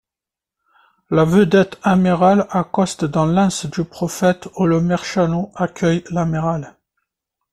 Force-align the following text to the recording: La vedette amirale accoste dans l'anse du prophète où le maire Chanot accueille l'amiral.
La 1.11 1.25
vedette 1.25 1.77
amirale 1.83 2.47
accoste 2.49 3.05
dans 3.05 3.27
l'anse 3.27 3.67
du 3.67 3.83
prophète 3.83 4.49
où 4.55 4.65
le 4.65 4.81
maire 4.81 5.05
Chanot 5.05 5.51
accueille 5.53 6.03
l'amiral. 6.09 6.75